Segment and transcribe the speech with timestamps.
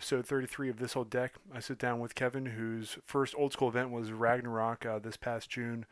[0.00, 1.34] episode 33 of This Old Deck.
[1.54, 5.50] I sit down with Kevin, whose first old school event was Ragnarok uh, this past
[5.50, 5.84] June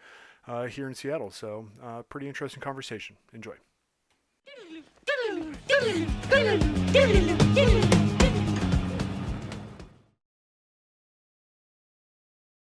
[0.46, 1.30] uh, here in Seattle.
[1.30, 3.16] So, uh, pretty interesting conversation.
[3.34, 3.56] Enjoy.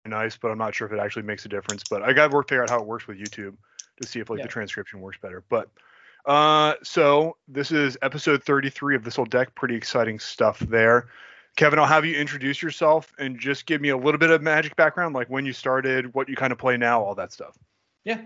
[0.05, 1.83] Nice, but I'm not sure if it actually makes a difference.
[1.89, 3.55] But I got to work figure out how it works with YouTube
[4.01, 4.43] to see if like Yeah.
[4.45, 5.43] the transcription works better.
[5.49, 5.69] But
[6.29, 9.55] uh, so this is episode 33 of this old deck.
[9.55, 11.07] Pretty exciting stuff there.
[11.55, 14.75] Kevin, I'll have you introduce yourself and just give me a little bit of magic
[14.75, 17.57] background, like when you started, what you kind of play now, all that stuff.
[18.05, 18.21] Yeah.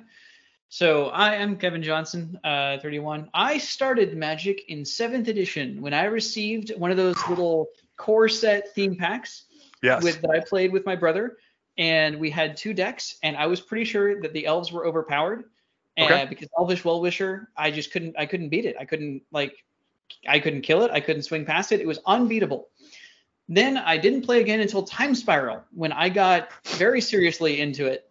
[0.68, 3.30] So I am Kevin Johnson, uh, 31.
[3.34, 8.74] I started Magic in seventh edition when I received one of those little core set
[8.76, 9.46] theme packs
[9.82, 10.04] Yes.
[10.04, 11.38] with that I played with my brother,
[11.78, 15.46] and we had two decks, and I was pretty sure that the elves were overpowered.
[15.98, 16.26] Okay.
[16.28, 18.76] because Elvish Well-Wisher, I just couldn't I couldn't beat it.
[18.80, 19.64] I couldn't like
[20.28, 20.92] I couldn't kill it.
[20.92, 21.82] I couldn't swing past it.
[21.82, 22.70] It was unbeatable.
[23.50, 28.10] Then I didn't play again until Time Spiral when I got very seriously into it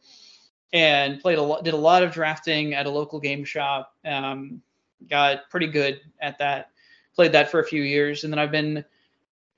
[0.72, 3.94] and played a lot, did a lot of drafting at a local game shop.
[4.04, 4.62] Um,
[5.08, 6.70] got pretty good at that.
[7.14, 8.84] Played that for a few years, and then I've been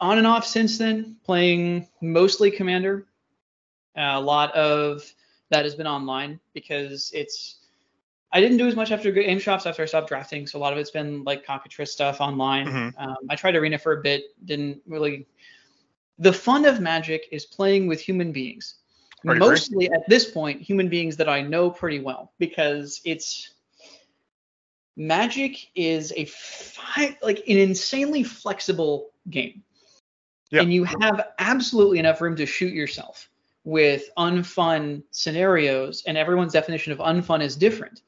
[0.00, 3.06] on and off since then, playing mostly Commander.
[3.96, 5.02] a lot of
[5.50, 7.60] that has been online because it's.
[8.34, 10.72] I didn't do as much after game shops after I stopped drafting, so a lot
[10.72, 12.66] of it's been like cockatrice stuff online.
[12.66, 12.94] Mhm.
[12.98, 15.26] Um, I tried Arena for a bit, didn't really.
[16.18, 18.76] The fun of Magic is playing with human beings
[19.24, 23.50] mostly at this point human beings that I know pretty well because it's
[24.96, 29.62] Magic is a fi- like an insanely flexible game.
[30.50, 30.60] Yeah.
[30.62, 33.28] And you have absolutely enough room to shoot yourself
[33.64, 38.02] with unfun scenarios and everyone's definition of unfun is different.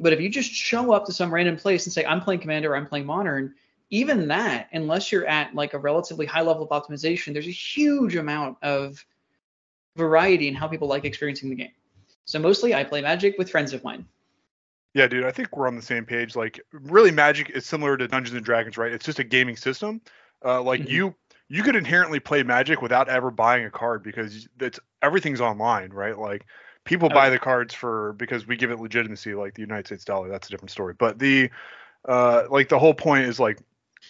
[0.00, 2.72] But if you just show up to some random place and say I'm playing commander,
[2.72, 3.54] or I'm playing modern,
[3.90, 8.16] even that unless you're at like a relatively high level of optimization, there's a huge
[8.16, 9.04] amount of
[9.96, 11.72] variety in how people like experiencing the game.
[12.24, 14.06] So mostly I play Magic with friends of mine.
[14.94, 16.36] Yeah, dude, I think we're on the same page.
[16.36, 18.92] Like, really, Magic is similar to Dungeons and Dragons, right?
[18.92, 20.00] It's just a gaming system.
[20.44, 20.88] Uh, like Mhm.
[20.88, 21.14] you,
[21.48, 26.18] you could inherently play Magic without ever buying a card because it's everything's online, right?
[26.18, 26.46] Like,
[26.84, 30.04] people Oh, buy the cards for because we give it legitimacy, like the United States
[30.04, 30.28] dollar.
[30.28, 30.94] That's a different story.
[30.98, 31.50] But the,
[32.08, 33.60] uh, like the whole point is like,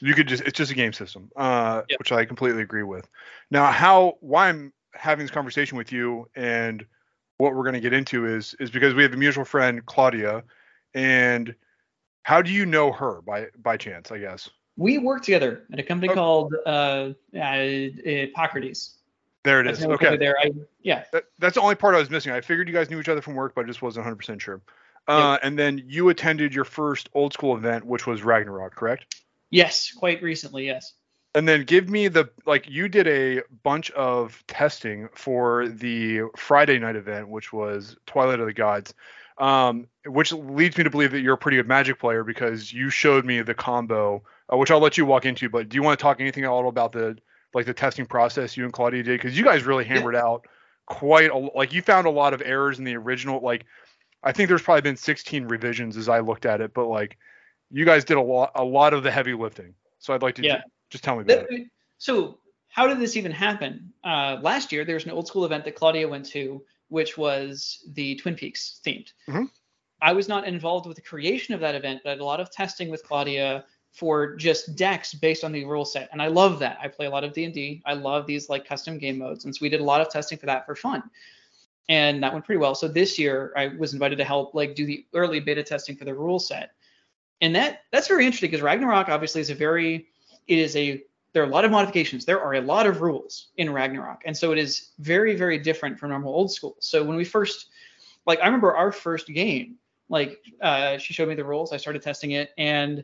[0.00, 1.98] you could just it's just a game system, uh, Yep.
[1.98, 3.08] which I completely agree with.
[3.50, 6.84] Now, how why I'm having this conversation with you and
[7.38, 10.44] what we're going to get into is is because we have a mutual friend Claudia
[10.94, 11.54] and
[12.22, 14.10] how do you know her by by chance?
[14.10, 16.14] I guess We work together at a company Okay.
[16.14, 17.58] called uh, uh,
[18.04, 18.98] Hippocrates.
[19.44, 19.78] There it is.
[19.78, 19.84] That's is.
[19.84, 20.50] how we Okay, There, I,
[20.82, 22.32] yeah, that, that's the only part I was missing.
[22.32, 24.42] I figured you guys knew each other from work, but I just wasn't 100 percent
[24.42, 24.60] sure.
[25.08, 29.16] Uh, And then you attended your first old school event, which was Ragnarok, correct?
[29.50, 30.94] yes, quite recently, yes.
[31.34, 36.78] And then give me the like you did a bunch of testing for the Friday
[36.78, 38.94] night event, which was Twilight of the Gods.
[39.38, 42.90] Um, which leads me to believe that you're a pretty good Magic player because you
[42.90, 44.22] showed me the combo,
[44.52, 45.48] uh, which I'll let you walk into.
[45.48, 47.16] But do you want to talk anything at all about the
[47.54, 49.20] like the testing process you and Claudia did?
[49.20, 50.46] Because you guys really hammered out
[50.86, 53.40] quite a like you found a lot of errors in the original.
[53.40, 53.64] Like
[54.22, 57.18] I think there's probably been 16 revisions as I looked at it, but like
[57.70, 59.74] you guys did a lot a lot of the heavy lifting.
[59.98, 60.56] So I'd like to Yeah.
[60.58, 61.68] ju- just tell me about That- it.
[61.98, 63.92] so how did this even happen?
[64.02, 67.84] Uh, last year, there was an old school event that Claudia went to, which was
[67.92, 69.12] the Twin Peaks themed.
[69.28, 69.50] Mhm.
[70.00, 72.40] I was not involved with the creation of that event, but I did a lot
[72.40, 76.58] of testing with Claudia for just decks based on the rule set, and I love
[76.60, 76.78] that.
[76.82, 77.82] I play a lot of D and D.
[77.84, 80.38] I love these like custom game modes, and so we did a lot of testing
[80.38, 81.02] for that for fun,
[81.88, 82.74] and that went pretty well.
[82.74, 86.04] So this year, I was invited to help like do the early beta testing for
[86.06, 86.72] the rule set,
[87.42, 90.06] and that that's very interesting because Ragnarok obviously is a very
[90.48, 92.24] it is a there are a lot of modifications.
[92.24, 95.98] There are a lot of rules in Ragnarok, and so it is very, very different
[95.98, 96.76] from normal old school.
[96.80, 97.68] So when we first,
[98.26, 99.76] like, I remember our first game,
[100.08, 101.72] like, uh, she showed me the rules.
[101.72, 103.02] I started testing it, and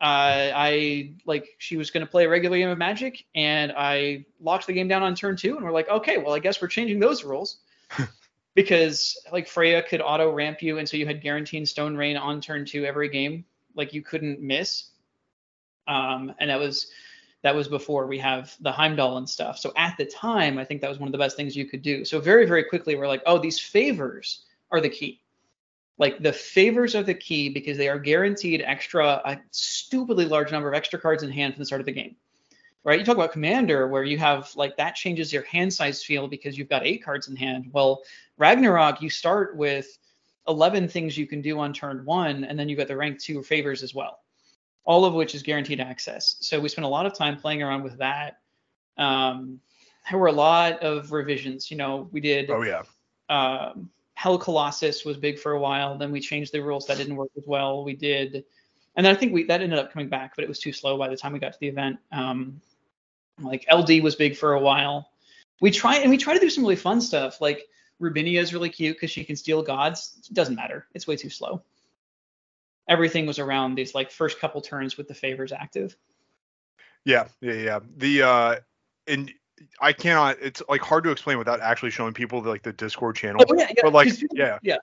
[0.00, 4.26] uh, I like she was going to play a regular game of Magic, and I
[4.40, 6.68] locked the game down on turn two, and we're like, okay, well, I guess we're
[6.68, 7.58] changing those rules.
[8.54, 12.40] because like Freya could auto ramp you, and so you had guaranteed Stone Rain on
[12.40, 14.90] turn two every game, like you couldn't miss.
[15.86, 16.90] Um, and that was
[17.42, 19.58] that was before we have the Heimdall and stuff.
[19.58, 21.82] So at the time, I think that was one of the best things you could
[21.82, 22.04] do.
[22.04, 25.20] So very, very quickly, we're like, oh, these favors are the key.
[25.98, 30.68] Like the favors are the key because they are guaranteed extra, a stupidly large number
[30.68, 32.16] of extra cards in hand from the start of the game.
[32.84, 32.98] Right?
[32.98, 36.56] You talk about commander where you have like that changes your hand size feel because
[36.56, 37.68] you've got eight cards in hand.
[37.72, 38.02] Well,
[38.38, 39.98] Ragnarok, you start with
[40.46, 43.42] 11 things you can do on turn one, and then you've got the rank two
[43.42, 44.20] favors as well
[44.88, 46.36] all of which is guaranteed access.
[46.40, 48.38] So we spent a lot of time playing around with that
[48.96, 49.60] Um,
[50.10, 51.70] there were a lot of revisions.
[51.70, 52.50] You know, we did.
[52.50, 52.82] Oh yeah.
[53.28, 55.96] Um, Hell Colossus was big for a while.
[55.96, 56.88] Then we changed the rules.
[56.88, 57.84] That didn't work as well.
[57.84, 58.44] We did,
[58.96, 60.98] and then I think we that ended up coming back, but it was too slow
[60.98, 62.00] by the time we got to the event.
[62.10, 62.60] Um,
[63.40, 65.08] like LD was big for a while.
[65.60, 67.40] We try and we try to do some really fun stuff.
[67.40, 67.68] Like
[68.02, 70.18] Rubinia is really cute because she can steal gods.
[70.28, 70.88] It doesn't matter.
[70.94, 71.62] It's way too slow.
[72.88, 75.96] Everything was around these like first couple turns with the favors active.
[77.04, 77.78] Yeah, yeah, yeah.
[77.96, 78.56] The uh,
[79.06, 79.32] and
[79.80, 80.36] I cannot.
[80.40, 83.44] It's like hard to explain without actually showing people the, like the Discord channel.
[83.48, 84.58] Oh, yeah, yeah, But like, yeah.
[84.62, 84.76] yeah.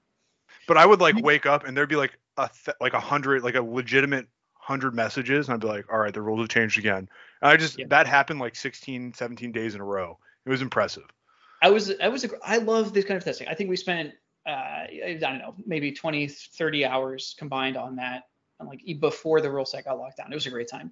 [0.67, 3.43] But I would like wake up and there'd be like a th- like a hundred,
[3.43, 6.79] like a legitimate hundred messages, and I'd be like, all right, the rules have changed
[6.79, 7.07] again.
[7.41, 7.85] And I just Yeah.
[7.89, 10.17] that happened like 16, 17 days in a row.
[10.45, 11.05] It was impressive.
[11.61, 13.47] I was I was a, I love this kind of testing.
[13.47, 14.13] I think we spent
[14.47, 18.27] uh, I don't know maybe 20 30 hours combined on that
[18.59, 20.31] and like before the rule set got locked down.
[20.31, 20.91] It was a great time.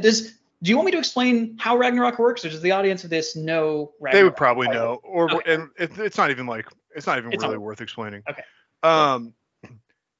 [0.00, 3.10] Does do you want me to explain how Ragnarok works, or does the audience of
[3.10, 4.12] this know Ragnarok?
[4.12, 5.54] They would probably know, or Okay.
[5.54, 8.22] and it, it's not even like it's not even It's really not- worth explaining.
[8.30, 8.42] Okay.
[8.82, 9.34] Um.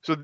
[0.04, 0.16] So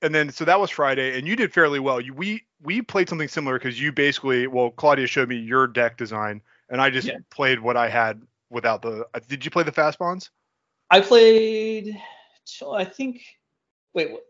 [0.00, 2.00] and then so that was Friday, and you did fairly well.
[2.00, 5.98] You we we played something similar because you basically well Claudia showed me your deck
[5.98, 6.40] design,
[6.70, 7.18] and I just Yeah.
[7.28, 9.06] played what I had without the.
[9.12, 10.30] uh, Did you play the fast bonds?
[10.90, 12.00] I played.
[12.72, 13.22] I think.
[13.92, 14.24] Wait, what?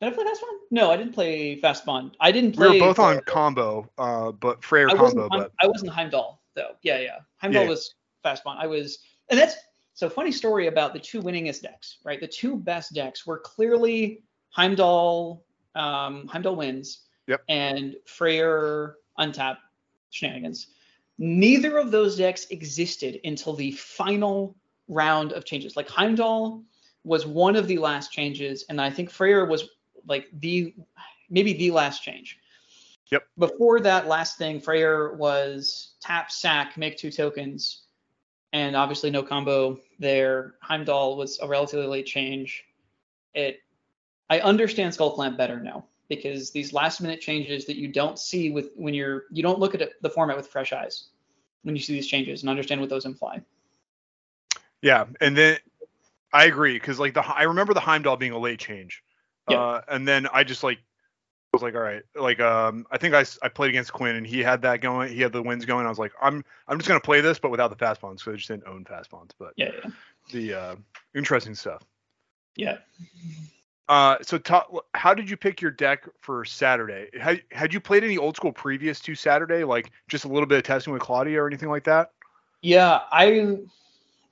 [0.00, 0.60] Did I play Fast Bond?
[0.70, 2.16] No, I didn't play Fast Bond.
[2.20, 2.68] I didn't play.
[2.68, 6.76] We were both on combo, uh, but Freyr combo, but I wasn't Heimdall though.
[6.82, 7.18] Yeah, yeah.
[7.38, 7.68] Heimdall Yeah.
[7.68, 8.58] was fast bond.
[8.60, 8.98] I was,
[9.30, 9.56] and that's
[9.94, 12.20] so funny story about the two winningest decks, right?
[12.20, 15.44] The two best decks were clearly Heimdall.
[15.74, 17.06] Um, Heimdall wins.
[17.26, 17.42] Yep.
[17.48, 19.58] And Freyr untap
[20.10, 20.68] shenanigans.
[21.18, 24.56] Neither of those decks existed until the final
[24.88, 25.76] round of changes.
[25.76, 26.62] Like Heimdall
[27.04, 29.68] was one of the last changes, and I think Freyr was
[30.08, 30.74] like the
[31.30, 32.38] maybe the last change
[33.10, 33.26] Yep.
[33.38, 37.84] before that last thing, Freyr was tap sack, make two tokens,
[38.52, 40.54] and obviously no combo there.
[40.60, 42.64] Heimdall was a relatively late change.
[43.34, 43.60] It
[44.28, 48.70] I understand Skullclamp better now because these last minute changes that you don't see with
[48.76, 51.08] when you're you don't look at it, the format with fresh eyes
[51.62, 53.40] when you see these changes and understand what those imply.
[54.82, 55.58] yeah, and then
[56.32, 59.02] I agree because like the I remember the Heimdall being a late change,
[59.48, 59.60] Yeah.
[59.60, 60.78] uh, and then I just like
[61.52, 64.40] was like, all right, like um, I think I, I played against Quinn and he
[64.40, 65.86] had that going, he had the wins going.
[65.86, 68.32] I was like, I'm I'm just gonna play this, but without the fast bonds, so
[68.32, 69.34] I just didn't own fast bonds.
[69.38, 69.90] But Yeah, yeah,
[70.30, 70.76] the uh,
[71.14, 71.82] interesting stuff.
[72.56, 72.78] yeah.
[73.88, 77.08] Uh, so ta- how did you pick your deck for Saturday?
[77.18, 80.58] Had, had you played any old school previous to Saturday, like just a little bit
[80.58, 82.10] of testing with Claudia or anything like that?
[82.60, 83.60] Yeah, I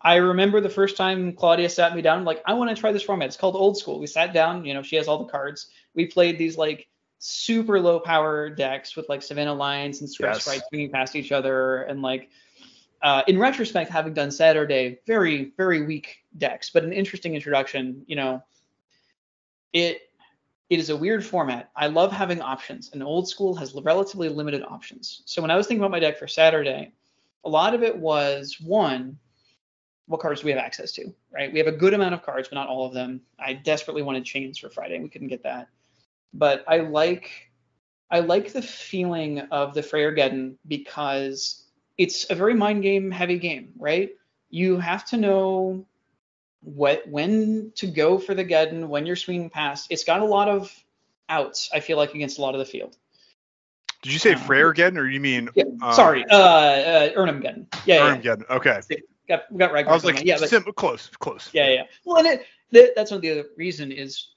[0.07, 3.03] I remember the first time Claudia sat me down, like, I want to try this
[3.03, 3.27] format.
[3.27, 3.99] It's called Old School.
[3.99, 5.67] We sat down, you know, she has all the cards.
[5.97, 6.87] We played these like
[7.19, 10.63] super low power decks with like Savannah Lions and Swift Yes.
[10.69, 11.83] Swinging past each other.
[11.83, 12.31] And like,
[13.03, 18.15] uh, in retrospect, having done Saturday, very, very weak decks, but an interesting introduction, you
[18.15, 18.41] know,
[19.73, 20.03] it
[20.71, 21.71] it is a weird format.
[21.75, 25.23] I love having options, and old school has relatively limited options.
[25.25, 26.93] So when I was thinking about my deck for Saturday,
[27.45, 29.19] a lot of it was one,
[30.07, 31.53] what cards do we have access to, right?
[31.53, 33.21] We have a good amount of cards, but not all of them.
[33.39, 34.99] I desperately wanted chains for Friday.
[35.01, 35.69] We couldn't get that.
[36.33, 37.51] But I like
[38.11, 41.65] I like the feeling of the Freyergeddon because
[41.99, 44.11] it's a very mind game heavy game, right?
[44.51, 45.87] You have to know
[46.61, 49.89] what when to go for the Geddon, when you're swinging past.
[49.91, 50.73] It's got a lot of
[51.29, 52.97] outs, I feel like, against a lot of the field.
[54.03, 57.67] Did you say Uh, Freyr or you mean Yeah, Um, sorry, uh, uh Erhnam Geddon.
[57.87, 58.57] Yeah, yeah, yeah.
[58.57, 58.81] Okay,
[59.29, 59.89] Got, we got Ragnarok.
[59.89, 61.51] I was like, yeah, but sim- close, close.
[61.53, 61.83] Yeah, yeah.
[62.05, 64.29] Well, and it, that, that's one of the other reason is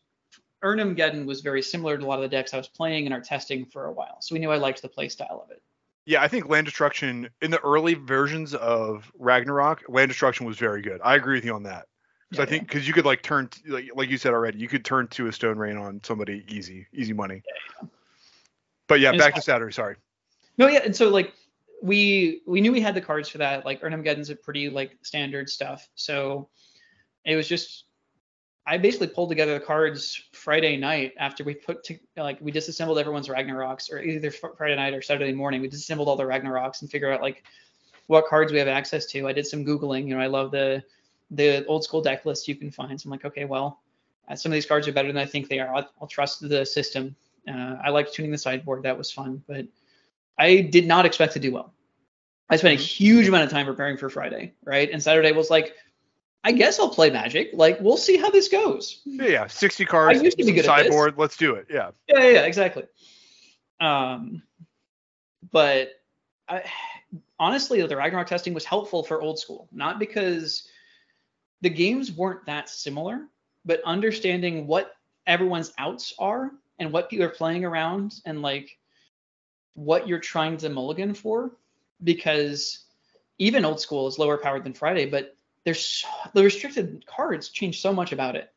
[0.64, 3.14] Erhnam Geddon was very similar to a lot of the decks I was playing in
[3.14, 5.62] our testing for a while, so we knew I liked the play style of it.
[6.06, 10.82] Yeah, I think Land Destruction in the early versions of Ragnarok, Land Destruction was very
[10.82, 11.00] good.
[11.04, 11.86] I agree with you on that.
[12.30, 14.68] Because Yeah, I think because you could like turn like like you said already, you
[14.68, 17.44] could turn to a Stone Rain on somebody easy, easy money.
[18.88, 19.72] But yeah, And back to Saturday.
[19.72, 19.96] Sorry.
[20.58, 21.34] No, yeah, and so like
[21.82, 23.66] we we knew we had the cards for that.
[23.66, 26.50] Like Erhnam Geddon's a pretty like standard stuff, so
[27.26, 27.86] it was just
[28.66, 33.00] I basically pulled together the cards Friday night after we put to like we disassembled
[33.00, 35.62] everyone's Ragnaroks or either Friday night or Saturday morning.
[35.62, 37.44] We disassembled all the Ragnaroks and figured out like
[38.08, 39.28] what cards we have access to.
[39.28, 40.08] I did some googling.
[40.08, 40.84] You know, I love the
[41.32, 43.00] the old school deck list you can find.
[43.00, 43.82] So I'm like, okay, well,
[44.28, 45.74] uh, some of these cards are better than I think they are.
[45.74, 47.16] I'll, I'll trust the system.
[47.48, 48.84] Uh, I liked tuning the sideboard.
[48.84, 49.66] That was fun, but
[50.40, 51.74] I did not expect to do well.
[52.50, 54.90] I spent a huge amount of time preparing for Friday, right?
[54.90, 55.76] And Saturday was like,
[56.44, 57.50] I guess I'll play Magic.
[57.54, 59.02] Like, we'll see how this goes.
[59.06, 61.16] Yeah, yeah, sixty cards, I used to be good sideboard.
[61.18, 61.68] Let's do it.
[61.70, 61.92] Yeah.
[62.08, 62.86] Yeah, yeah, yeah, exactly.
[63.82, 64.42] Um,
[65.52, 65.90] but
[66.48, 66.64] I,
[67.38, 70.68] honestly, the Ragnarok testing was helpful for old school, not because
[71.62, 73.28] the games weren't that similar,
[73.66, 74.96] but understanding what
[75.28, 78.79] everyone's outs are and what people are playing around and like
[79.80, 81.52] what you're trying to mulligan for
[82.04, 82.80] because
[83.38, 87.94] even old school is lower powered than Friday, but there's the restricted cards change so
[87.94, 88.52] much about it.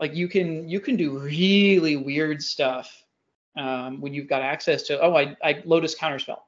[0.00, 3.04] Like you can you can do really weird stuff
[3.56, 6.40] um, when you've got access to oh I I Lotus counterspell,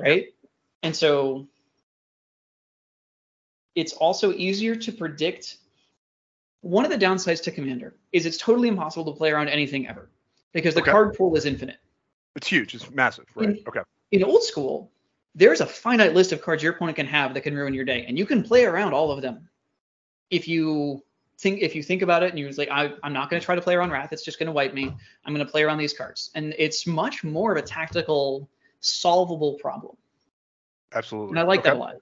[0.00, 0.28] right?
[0.82, 1.46] And so
[3.74, 5.58] it's also easier to predict.
[6.62, 10.08] One of the downsides to Commander is it's totally impossible to play around anything ever
[10.52, 10.90] because the Okay.
[10.90, 11.78] card pool is infinite.
[12.38, 12.72] It's huge.
[12.72, 13.48] It's massive, right?
[13.48, 13.80] In- Okay.
[14.12, 14.92] in old school,
[15.34, 18.04] there's a finite list of cards your opponent can have that can ruin your day,
[18.06, 19.48] and you can play around all of them.
[20.30, 21.02] If you
[21.38, 23.56] think if you think about it and you're like, I, I'm not going to try
[23.56, 24.84] to play around Wrath, it's just going to wipe me.
[25.24, 29.54] I'm going to play around these cards, and it's much more of a tactical, solvable
[29.54, 29.96] problem,
[30.94, 31.30] Absolutely.
[31.30, 31.96] and I like that a lot.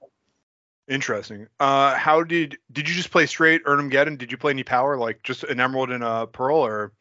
[0.87, 1.49] Interesting.
[1.59, 4.19] Uh, how did did you just play straight Erhnamgeddon?
[4.19, 6.93] Did you play any power, like just an Emerald and a Pearl, or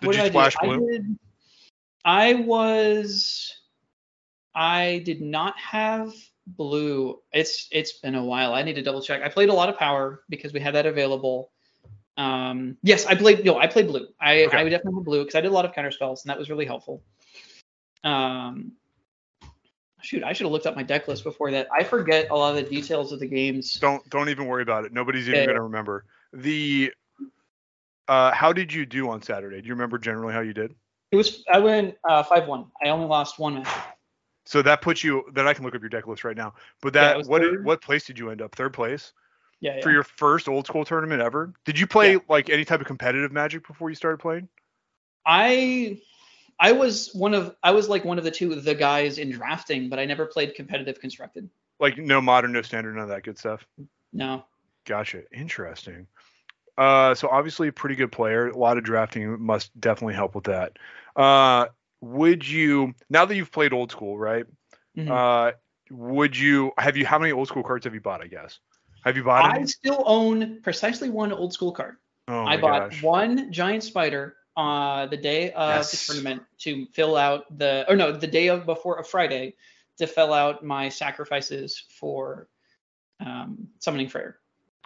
[0.00, 0.76] did what you did splash I do?
[0.76, 0.88] blue?
[0.88, 1.18] I did.
[2.06, 3.52] I was.
[4.54, 6.14] I did not have
[6.46, 7.20] blue.
[7.32, 8.54] It's it's been a while.
[8.54, 9.22] I need to double check.
[9.22, 11.50] I played a lot of power because we had that available.
[12.16, 13.44] Um, yes, I played.
[13.44, 14.06] No, I played blue.
[14.20, 14.56] I Okay.
[14.56, 16.48] I definitely had blue because I did a lot of counter spells and that was
[16.48, 17.02] really helpful.
[18.04, 18.72] Um,
[20.00, 21.66] shoot, I should have looked up my deck list before that.
[21.76, 23.74] I forget a lot of the details of the games.
[23.74, 24.92] Don't don't even worry about it.
[24.92, 25.46] Nobody's even Yeah.
[25.46, 26.04] gonna remember.
[26.32, 26.92] The
[28.08, 29.60] uh, how did you do on Saturday?
[29.60, 30.72] Do you remember generally how you did?
[31.16, 32.66] It was I went uh, five one.
[32.84, 33.68] I only lost one match.
[34.44, 35.24] So that puts you.
[35.32, 36.52] Then I can look up your deck list right now.
[36.82, 38.54] But that was what what place did you end up?
[38.54, 39.14] Third place
[39.60, 39.82] Yeah, yeah.
[39.82, 41.54] for your first old school tournament ever.
[41.64, 42.18] Did you play Yeah.
[42.28, 44.46] like any type of competitive Magic before you started playing?
[45.24, 46.00] I
[46.60, 49.88] I was one of I was like one of the two the guys in drafting,
[49.88, 51.48] but I never played competitive constructed.
[51.80, 53.66] Like no modern, no standard, none of that good stuff.
[54.12, 54.44] No.
[54.84, 55.22] Gotcha.
[55.32, 56.06] Interesting.
[56.78, 58.48] Uh, so obviously a pretty good player.
[58.48, 60.78] A lot of drafting must definitely help with that.
[61.14, 61.66] Uh,
[62.00, 64.46] would you now that you've played old school, right?
[64.96, 65.10] Mhm.
[65.10, 65.52] Uh,
[65.90, 68.20] would you have you how many old school cards have you bought?
[68.22, 68.58] I guess.
[69.04, 69.66] Have you bought I any?
[69.66, 71.96] still own precisely one old school card.
[72.28, 73.02] Oh I bought gosh.
[73.02, 75.90] one giant spider uh the day of Yes.
[75.92, 79.54] the tournament to fill out the or no, the day of before a Friday
[79.98, 82.48] to fill out my sacrifices for
[83.20, 84.38] um summoning Freyr.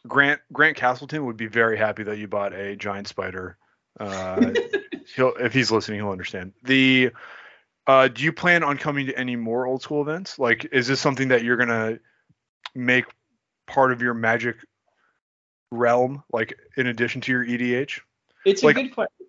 [0.06, 3.56] Grant Grant Castleton would be very happy that you bought a giant spider.
[3.98, 4.52] Uh,
[5.16, 6.52] he'll if he's listening, he'll understand.
[6.62, 7.10] The
[7.86, 10.38] uh, do you plan on coming to any more old school events?
[10.38, 11.98] Like, is this something that you're gonna
[12.74, 13.04] make
[13.66, 14.56] part of your magic
[15.70, 18.00] realm, like in addition to your EDH?
[18.44, 19.26] It's a good question.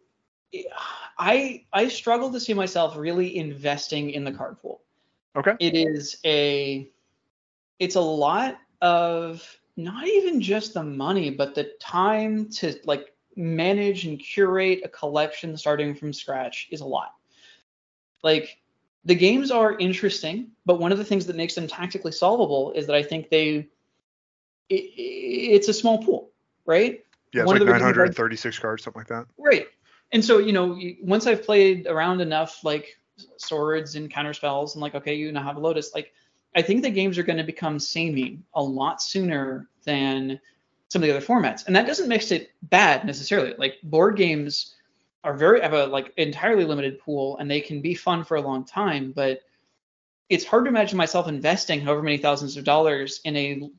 [1.18, 4.82] I I struggle to see myself really investing in the card pool.
[5.36, 5.56] Okay.
[5.60, 6.90] It is a
[7.80, 9.44] it's a lot of
[9.78, 15.56] not even just the money, but the time to like manage and curate a collection
[15.58, 17.13] starting from scratch is a lot.
[18.24, 18.60] Like
[19.06, 22.86] the games are interesting, but one of the things that makes them tactically solvable is
[22.88, 23.68] that I think they
[24.70, 26.32] it, it's a small pool,
[26.66, 27.04] right?
[27.34, 29.25] Yeah, it's One like of the reasons I- 936 cards, something like that.
[29.38, 29.68] Right.
[30.12, 33.00] And so, you know, once I've played around enough like
[33.38, 36.13] swords and counter spells and like, okay, you now have a Lotus, like
[36.55, 40.39] I think the games are going to become samey a lot sooner than
[40.89, 41.65] some of the other formats.
[41.65, 43.53] And that doesn't make it bad necessarily.
[43.58, 44.75] Like board games
[45.24, 48.41] are very have a like entirely limited pool and they can be fun for a
[48.41, 49.41] long time, but
[50.29, 53.70] it's hard to imagine myself investing however many thousands of dollars in a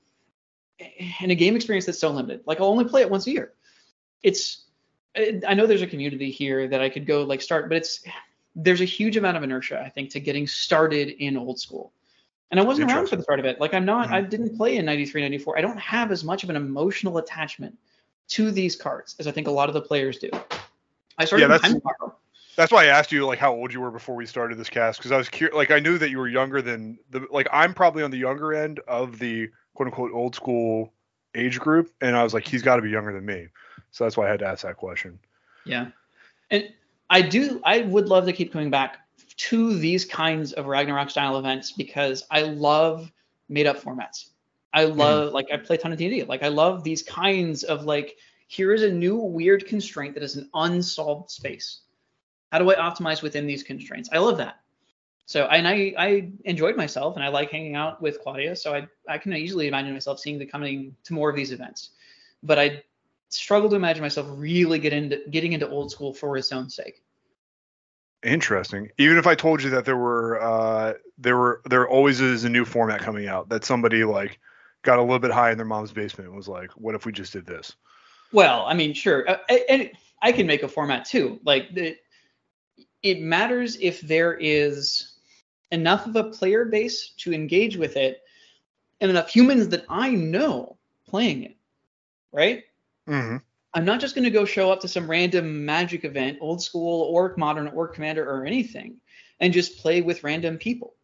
[1.21, 2.43] in a game experience that's so limited.
[2.47, 3.53] Like I'll only play it once a year.
[4.23, 4.65] It's
[5.17, 8.03] I know there's a community here that I could go like start, but it's
[8.57, 11.93] there's a huge amount of inertia I think to getting started in old school.
[12.53, 13.61] And I wasn't around for the start of it.
[13.61, 14.29] Like I'm not I mm-hmm.
[14.29, 15.59] didn't play in 93 94.
[15.59, 17.77] I don't have as much of an emotional attachment
[18.29, 20.29] to these cards as I think a lot of the players do.
[21.19, 21.75] I started Yeah, that's-
[22.55, 24.99] That's why I asked you like how old you were before we started this cast
[24.99, 25.57] because I was curious.
[25.57, 28.53] Like I knew that you were younger than the like I'm probably on the younger
[28.53, 30.93] end of the quote unquote old school
[31.35, 33.49] age group, and I was like he's got to be younger than me,
[33.91, 35.19] so that's why I had to ask that question.
[35.65, 35.87] Yeah.
[36.51, 36.71] And
[37.09, 38.99] I do I would love to keep coming back
[39.49, 43.11] to these kinds of Ragnarok style events because I love
[43.49, 44.29] made up formats.
[44.73, 44.97] I hmm.
[44.99, 46.23] love like I play a ton of D&D.
[46.25, 50.37] Like I love these kinds of like here is a new weird constraint that is
[50.37, 51.81] an unsolved space.
[52.53, 54.09] How do I optimize within these constraints?
[54.13, 54.61] I love that.
[55.27, 58.55] So and I I enjoyed myself and I like hanging out with Claudia.
[58.55, 61.91] So I I can easily imagine myself seeing the coming to more of these events.
[62.45, 62.85] But I
[63.29, 67.03] struggle to imagine myself really get into getting into old school for its own sake.
[68.23, 68.89] Interesting.
[68.99, 72.49] Even if I told you that there were uh, there were there always is a
[72.49, 74.39] new format coming out that somebody like
[74.83, 77.13] got a little bit high in their mom's basement and was like, what if we
[77.13, 77.75] just did this?
[78.33, 79.39] Well, I mean, sure, uh,
[79.69, 79.91] and
[80.23, 81.41] I can make a format too.
[81.45, 81.97] Like the,
[83.03, 85.15] it matters if there is
[85.73, 88.21] enough of a player base to engage with it,
[89.01, 91.57] and enough humans that I know playing it,
[92.31, 92.63] right?
[93.09, 93.39] Mm-hmm.
[93.75, 97.03] I'm not just going to go show up to some random magic event, old school
[97.05, 98.97] or modern or commander or anything,
[99.41, 100.95] and just play with random people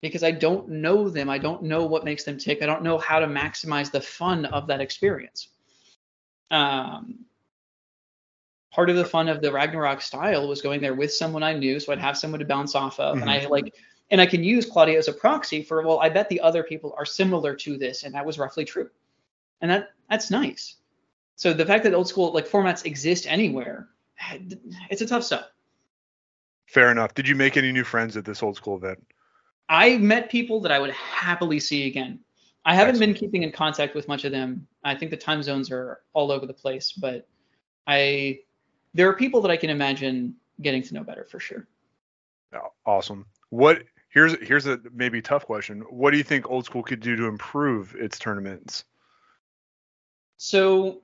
[0.00, 1.28] because I don't know them.
[1.28, 2.62] I don't know what makes them tick.
[2.62, 5.48] I don't know how to maximize the fun of that experience.
[6.50, 7.26] Um,
[8.72, 11.78] part of the fun of the Ragnarok style was going there with someone I knew,
[11.78, 13.28] so I'd have someone to bounce off of, mm-hmm.
[13.28, 13.74] and I like,
[14.10, 15.86] and I can use Claudia as a proxy for.
[15.86, 18.88] Well, I bet the other people are similar to this, and that was roughly true,
[19.60, 20.76] and that that's nice.
[21.40, 23.88] So the fact that old school like formats exist anywhere,
[24.90, 25.48] it's a tough sell.
[26.66, 27.14] Fair enough.
[27.14, 29.02] Did you make any new friends at this old school event?
[29.66, 32.20] I met people that I would happily see again.
[32.66, 33.14] I haven't Excellent.
[33.14, 34.66] been keeping in contact with much of them.
[34.84, 37.26] I think the time zones are all over the place, but
[37.86, 38.40] I
[38.92, 41.66] there are people that I can imagine getting to know better for sure.
[42.84, 43.24] Awesome.
[43.48, 45.86] What here's here's a maybe tough question.
[45.88, 48.84] What do you think old school could do to improve its tournaments?
[50.36, 51.00] So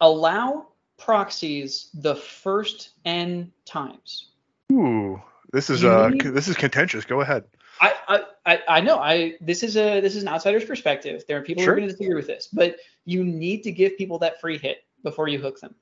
[0.00, 4.28] allow proxies the first n times.
[4.72, 5.20] Ooh,
[5.52, 7.04] this is uh this is contentious.
[7.04, 7.44] Go ahead.
[7.80, 11.24] I, I I know I this is a this is an outsider's perspective.
[11.26, 11.74] There are people sure.
[11.74, 14.58] who are going to disagree with this, but you need to give people that free
[14.58, 15.74] hit before you hook them.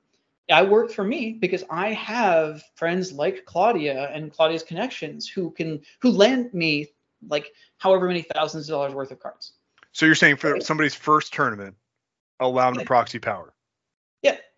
[0.51, 5.81] I work for me because I have friends like Claudia and Claudia's connections who can
[6.01, 6.89] who lend me
[7.29, 9.53] like however many thousands of dollars worth of cards.
[9.93, 11.75] So you're saying for somebody's first tournament,
[12.39, 13.52] allow them to proxy power.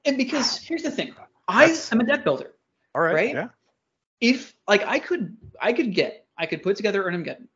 [0.06, 1.14] And because here's the thing,
[1.48, 2.54] I am a deck builder.
[2.94, 3.16] All right.
[3.16, 3.36] Right.
[3.36, 3.48] Yeah.
[4.22, 7.48] If like I could I could get I could put together Earn Erhnam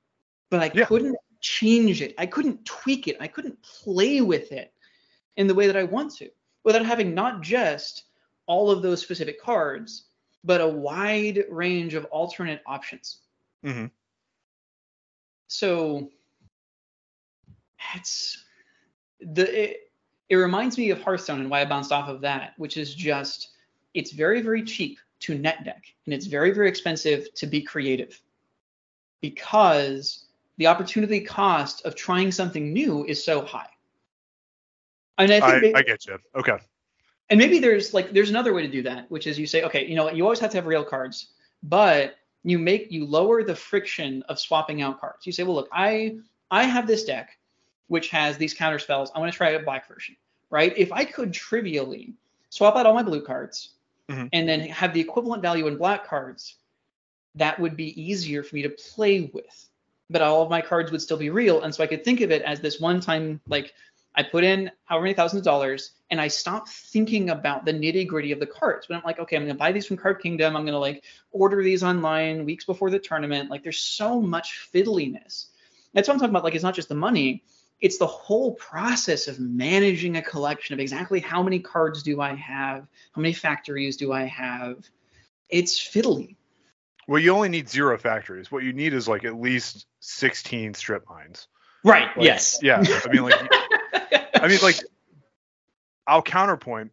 [0.50, 0.86] but I yeah.
[0.86, 2.14] couldn't change it.
[2.18, 3.18] I couldn't tweak it.
[3.20, 4.74] I couldn't play with it
[5.38, 6.30] in the way that I want to
[6.64, 8.04] without having not just
[8.46, 10.06] all of those specific cards,
[10.44, 13.20] but a wide range of alternate options.
[13.66, 13.86] Mm-hmm.
[15.48, 16.10] So
[17.96, 18.44] it's
[19.20, 19.89] the it,
[20.30, 23.50] it reminds me of Hearthstone and why I bounced off of that, which is just
[23.94, 28.22] it's very very cheap to net deck and it's very very expensive to be creative
[29.22, 30.26] because
[30.58, 33.70] the opportunity cost of trying something new is so high.
[35.18, 36.18] And I, I, maybe, I get you.
[36.36, 36.58] Okay.
[37.30, 39.86] And maybe there's like there's another way to do that, which is you say, okay,
[39.86, 43.44] you know, what, you always have to have real cards, but you make you lower
[43.44, 45.26] the friction of swapping out cards.
[45.26, 46.18] You say, well, look, I
[46.52, 47.39] I have this deck
[47.90, 49.12] which has these counter spells.
[49.14, 50.16] I want to try a black version,
[50.50, 50.74] right?
[50.78, 52.14] If I could trivially
[52.50, 53.74] swap out all my blue cards
[54.10, 54.28] mm-hmm.
[54.32, 56.56] and then have the equivalent value in black cards,
[57.36, 59.70] that would be easier for me to play with.
[60.10, 62.32] But all of my cards would still be real, and so I could think of
[62.32, 63.74] it as this one-time like
[64.16, 68.08] I put in however many thousands of dollars and I stop thinking about the nitty
[68.08, 68.88] gritty of the cards.
[68.88, 70.56] But I'm like, okay, I'm gonna buy these from Card Kingdom.
[70.56, 73.50] I'm gonna like order these online weeks before the tournament.
[73.50, 75.46] Like there's so much fiddliness.
[75.94, 76.44] That's what I'm talking about.
[76.44, 77.44] Like it's not just the money,
[77.82, 82.36] it's the whole process of managing a collection of exactly how many cards do I
[82.36, 84.90] have, how many factories do I have.
[85.50, 86.36] It's fiddly.
[87.08, 88.52] Well, you only need zero factories.
[88.52, 91.48] What you need is like at least 16 strip mines.
[91.84, 92.16] Right.
[92.16, 92.60] Like, yes.
[92.62, 92.84] Yeah.
[92.84, 93.40] I mean, like
[94.36, 94.80] I mean, like,
[96.08, 96.92] I'll counterpoint.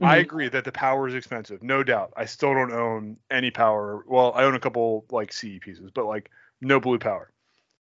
[0.00, 0.10] Mm-hmm.
[0.10, 2.14] I agree that the power is expensive, no doubt.
[2.16, 4.02] I still don't own any power.
[4.06, 7.30] Well, I own a couple like CE pieces, but like no blue power.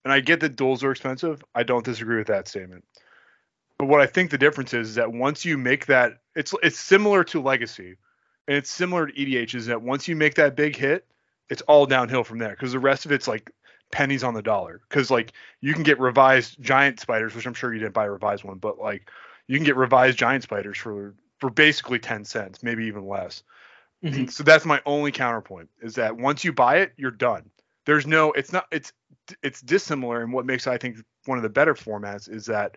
[0.06, 1.42] And I get that duels are expensive.
[1.52, 2.84] I don't disagree with that statement.
[3.76, 6.78] But what I think the difference is, is that once you make that, it's it's
[6.78, 7.96] similar to Legacy,
[8.46, 9.56] and it's similar to EDH.
[9.56, 11.06] Is that once you make that big hit,
[11.50, 13.50] it's all downhill from there because the rest of it's like
[13.90, 17.72] pennies on the dollar because like you can get revised giant spiders which i'm sure
[17.74, 19.10] you didn't buy a revised one but like
[19.48, 23.42] you can get revised giant spiders for for basically 10 cents maybe even less
[24.04, 24.26] mm-hmm.
[24.26, 27.48] so that's my only counterpoint is that once you buy it you're done
[27.86, 28.92] there's no it's not it's
[29.42, 32.76] it's dissimilar and what makes i think one of the better formats is that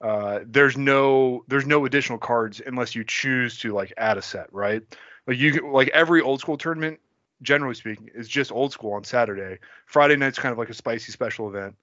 [0.00, 4.52] uh, there's no there's no additional cards unless you choose to like add a set
[4.52, 4.82] right
[5.28, 6.98] like you like every old school tournament
[7.42, 9.58] generally speaking, is just old school on Saturday.
[9.86, 11.76] Friday night's kind of like a spicy special event.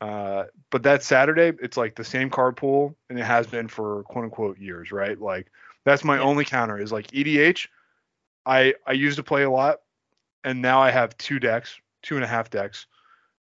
[0.00, 4.04] Uh, but that Saturday, it's like the same card pool, and it has been for
[4.04, 5.20] quote unquote years, right?
[5.20, 5.48] Like
[5.84, 6.22] that's my yeah.
[6.22, 7.68] only counter is like EDH.
[8.46, 9.80] I I used to play a lot,
[10.42, 12.86] and now I have two decks, two and a half decks,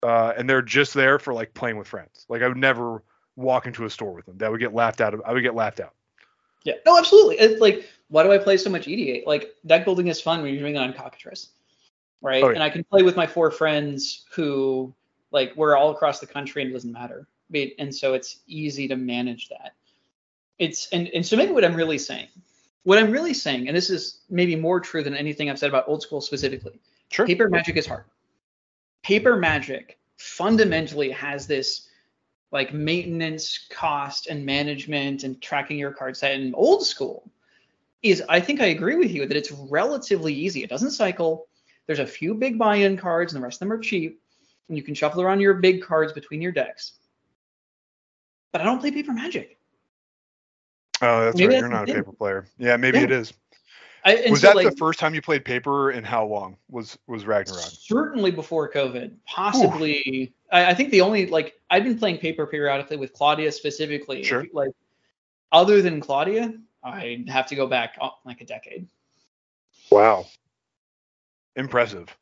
[0.03, 2.27] uh, and they're just there for like playing with friends.
[2.29, 3.03] Like I would never
[3.37, 4.39] walk into a store with them.
[4.39, 5.23] That would get laughed out of.
[5.25, 5.95] I would get laughed out.
[6.65, 6.75] Yeah.
[6.85, 7.39] No, absolutely.
[7.39, 9.27] It's like why do I play so much EDH?
[9.27, 11.51] Like deck building is fun when you're doing it on Cockatrice,
[12.21, 12.43] right?
[12.43, 12.55] Oh, yeah.
[12.55, 14.95] And I can play with my four friends who
[15.31, 17.29] like we're all across the country and it doesn't matter.
[17.79, 19.73] And so it's easy to manage that.
[20.59, 22.29] It's and and so maybe what I'm really saying,
[22.83, 25.85] what I'm really saying, and this is maybe more true than anything I've said about
[25.87, 26.81] old school specifically.
[27.11, 27.27] Sure.
[27.27, 28.05] Paper Magic is hard.
[29.09, 31.89] Paper Magic fundamentally has this
[32.51, 37.27] like maintenance cost and management and tracking your card set and old school
[38.03, 40.63] is I think I agree with you that it's relatively easy.
[40.63, 41.47] It doesn't cycle.
[41.87, 44.21] There's a few big buy-in cards and the rest of them are cheap.
[44.69, 46.93] And you can shuffle around your big cards between your decks.
[48.53, 49.57] But I don't play paper magic.
[51.01, 51.53] Oh, that's Maybe right.
[51.53, 52.47] that's You're not a paper player.
[52.59, 53.05] Yeah, maybe Yeah.
[53.05, 53.33] it is.
[54.05, 56.57] I, and Was so, that like, the first time you played paper and how long
[56.71, 57.61] was was Ragnarok?
[57.63, 60.33] certainly before COVID, possibly.
[60.53, 64.23] I, I think the only like I've been playing paper periodically with Claudia specifically.
[64.23, 64.47] Sure.
[64.53, 64.71] Like
[65.53, 68.89] other than Claudia, I have to go back oh, like a decade.
[69.91, 70.27] Wow.
[71.57, 72.15] Impressive.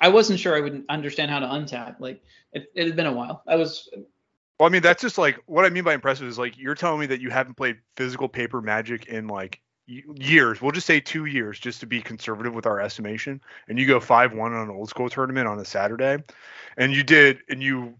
[0.00, 2.00] I wasn't sure I would understand how to untap.
[2.00, 3.42] Like it, it had been a while.
[3.46, 3.88] I was
[4.58, 7.00] Well, I mean, that's just like what I mean by impressive is like you're telling
[7.00, 10.62] me that you haven't played physical paper magic in like y- years.
[10.62, 13.40] We'll just say two years, just to be conservative with our estimation.
[13.68, 16.22] And you go five one on an old school tournament on a Saturday,
[16.76, 17.94] and you did, and you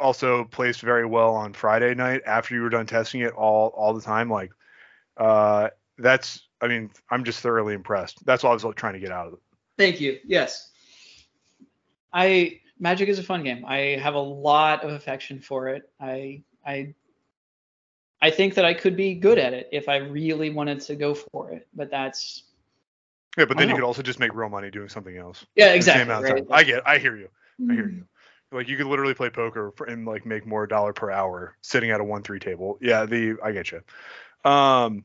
[0.00, 3.94] also placed very well on Friday night after you were done testing it all all
[3.94, 4.30] the time.
[4.30, 4.52] Like,
[5.16, 5.68] uh,
[5.98, 6.48] that's.
[6.60, 8.24] I mean, I'm just thoroughly impressed.
[8.24, 9.40] That's all I was trying to get out of it.
[9.78, 10.18] Thank you.
[10.24, 10.70] Yes.
[12.12, 13.64] I Magic is a fun game.
[13.66, 15.90] I have a lot of affection for it.
[16.00, 16.94] I I
[18.22, 21.12] I think that I could be good at it if I really wanted to go
[21.12, 21.66] for it.
[21.74, 22.44] But that's
[23.36, 23.80] Yeah, but then you know.
[23.80, 25.44] could also just make real money doing something else.
[25.56, 26.14] yeah, exactly.
[26.14, 26.46] Right?
[26.50, 26.86] I get.
[26.86, 27.28] I hear you.
[27.68, 27.96] I hear Mm.
[27.96, 28.06] you.
[28.52, 31.90] Like you could literally play poker for, and like make more dollar per hour sitting
[31.90, 32.78] at a one three table.
[32.80, 33.80] Yeah, the I get you.
[34.48, 35.04] Um,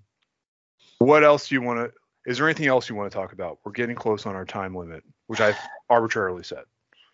[1.00, 2.30] what else do you want to?
[2.30, 3.60] Is there anything else you want to talk about?
[3.64, 5.56] We're getting close on our time limit, which I
[5.90, 6.66] arbitrarily set.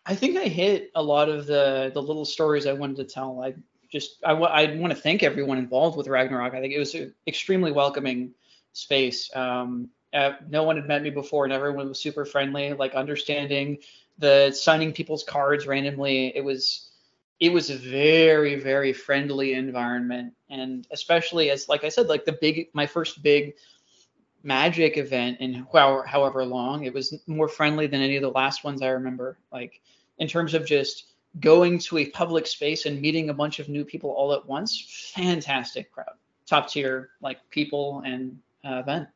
[0.06, 3.42] I think I hit a lot of the the little stories I wanted to tell.
[3.44, 3.54] I
[3.94, 6.56] just I, I want to thank everyone involved with Ragnarok.
[6.56, 8.32] I think it was an extremely welcoming
[8.74, 9.34] space.
[9.36, 13.78] Um, uh, no one had met me before, and everyone was super friendly, like understanding
[14.18, 16.36] the signing people's cards randomly.
[16.36, 16.90] It was
[17.40, 22.38] it was a very very friendly environment, and especially as like I said, like the
[22.42, 23.54] big my first big
[24.42, 28.66] magic event in however, however long it was more friendly than any of the last
[28.66, 29.80] ones i remember like
[30.18, 33.84] in terms of just going to a public space and meeting a bunch of new
[33.84, 36.16] people all at once fantastic crowd
[36.46, 39.08] top tier like people and uh, event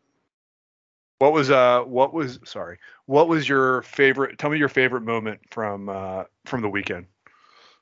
[1.20, 4.38] What was uh what was sorry what was your favorite?
[4.38, 7.08] Tell me your favorite moment from uh from the weekend.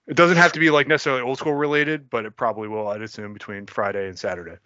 [0.07, 2.87] It doesn't have to be like necessarily old school related, but it probably will.
[2.87, 4.57] I'd assume between Friday and Saturday.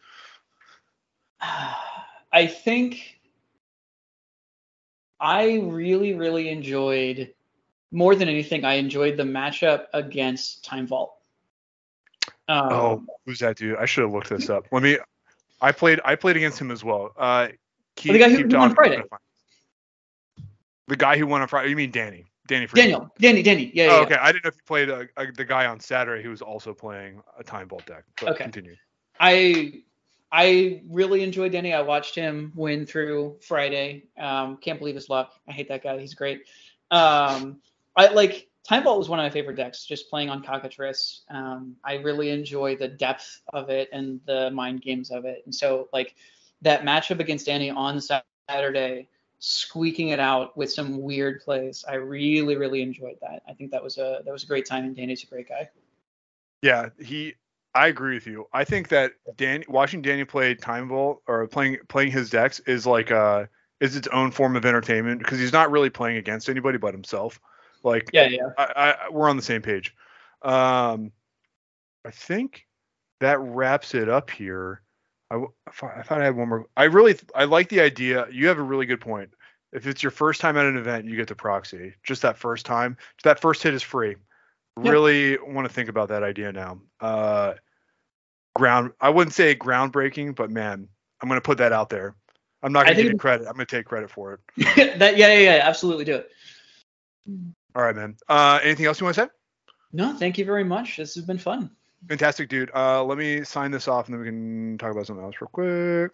[1.41, 3.19] I think
[5.19, 7.33] I really, really enjoyed
[7.91, 8.65] more than anything.
[8.65, 11.13] I enjoyed the matchup against Time Vault.
[12.47, 13.77] Um, Oh, who's that dude?
[13.77, 14.65] I should have looked this up.
[14.71, 14.97] Let me.
[15.61, 15.99] I played.
[16.05, 17.11] I played against him as well.
[17.17, 17.49] Uh,
[17.95, 18.75] keep, the guy who keep won on.
[18.75, 19.01] Friday.
[20.87, 21.69] The guy who won on Friday.
[21.69, 22.25] You mean Danny?
[22.47, 22.65] Danny.
[22.65, 22.89] Freeman.
[22.91, 24.01] Daniel, Danny, Danny, yeah, yeah, Oh, yeah.
[24.05, 24.15] okay.
[24.15, 26.73] I didn't know if you played uh uh the guy on Saturday who was also
[26.73, 28.03] playing a time vault deck.
[28.19, 28.43] But Okay.
[28.45, 28.75] Continue.
[29.19, 29.83] I
[30.31, 31.73] I really enjoyed Danny.
[31.73, 34.05] I watched him win through Friday.
[34.17, 35.33] Um, can't believe his luck.
[35.47, 35.99] I hate that guy.
[35.99, 36.43] He's great.
[36.89, 37.59] Um,
[37.95, 39.85] I like Time Vault was one of my favorite decks.
[39.85, 41.21] Just playing on Cockatrice.
[41.29, 45.41] Um, I really enjoy the depth of it and the mind games of it.
[45.45, 46.15] And so like
[46.61, 48.01] that matchup against Danny on
[48.47, 49.07] Saturday,
[49.39, 51.83] squeaking it out with some weird plays.
[51.87, 53.41] I really really enjoyed that.
[53.47, 54.85] I think that was a that was a great time.
[54.85, 55.69] And Danny's a great guy.
[56.61, 57.35] Yeah, he.
[57.75, 58.47] I agree with you.
[58.51, 62.85] I think that Dan watching Danny play Time Vault or playing playing his decks is
[62.85, 63.45] like uh
[63.79, 67.39] is its own form of entertainment because he's not really playing against anybody but himself.
[67.83, 68.49] Like Yeah, yeah.
[68.57, 69.95] I, I we're on the same page.
[70.41, 71.11] Um,
[72.05, 72.65] I think
[73.19, 74.81] that wraps it up here.
[75.31, 76.65] I, I thought I had one more.
[76.75, 78.27] I really I like the idea.
[78.31, 79.29] You have a really good point.
[79.71, 81.93] If it's your first time at an event, you get the proxy.
[82.03, 82.97] Just that first time.
[83.23, 84.15] That first hit is free.
[84.81, 84.91] Yeah.
[84.91, 86.79] Really want to think about that idea now.
[86.99, 87.53] Uh,
[88.55, 88.91] ground.
[88.99, 90.87] I wouldn't say groundbreaking, but man,
[91.21, 92.15] I'm gonna put that out there.
[92.63, 93.47] I'm not gonna give you credit.
[93.47, 94.39] I'm gonna take credit for it.
[94.99, 96.31] that yeah, yeah, yeah, absolutely do it.
[97.75, 98.15] All right, man.
[98.27, 99.29] Uh, anything else you want to say?
[99.91, 100.97] No, thank you very much.
[100.97, 101.71] This has been fun.
[102.07, 102.71] Fantastic, dude.
[102.73, 105.49] Uh, let me sign this off and then we can talk about something else real
[105.51, 106.13] quick.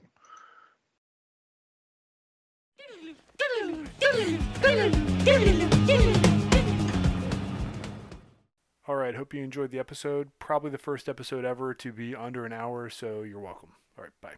[8.88, 9.16] All right.
[9.16, 10.30] Hope you enjoyed the episode.
[10.40, 13.70] Probably the first episode ever to be under an hour, so you're welcome.
[13.98, 14.14] All right.
[14.22, 14.36] Bye.